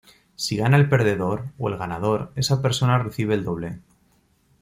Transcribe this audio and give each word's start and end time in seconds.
Si 0.43 0.55
gana 0.57 0.77
el 0.77 0.89
perdedor, 0.89 1.53
o 1.59 1.69
el 1.69 1.77
ganador, 1.77 2.33
esa 2.35 2.59
persona 2.59 2.97
recibe 2.97 3.35
el 3.35 3.43
doble. 3.43 3.81